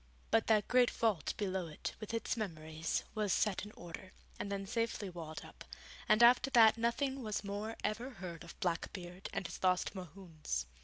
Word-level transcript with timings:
But 0.31 0.47
that 0.47 0.67
great 0.67 0.89
vault 0.89 1.35
below 1.37 1.67
it, 1.67 1.93
with 1.99 2.11
its 2.11 2.35
memories, 2.35 3.03
was 3.13 3.31
set 3.31 3.63
in 3.63 3.71
order, 3.73 4.13
and 4.39 4.51
then 4.51 4.65
safely 4.65 5.11
walled 5.11 5.45
up, 5.45 5.63
and 6.09 6.23
after 6.23 6.49
that 6.49 6.75
nothing 6.75 7.21
was 7.21 7.43
more 7.43 7.75
ever 7.83 8.09
heard 8.09 8.43
of 8.43 8.59
Blackbeard 8.61 9.29
and 9.31 9.45
his 9.45 9.61
lost 9.63 9.93
Mohunes. 9.93 10.65